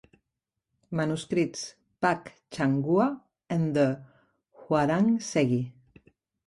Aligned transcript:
Manuscrits 0.99 1.67
"Pak 2.05 2.31
Ch'anghwa 2.49 3.07
and 3.59 3.75
the 3.79 3.87
Hwarang 4.63 5.09
segi". 5.31 5.63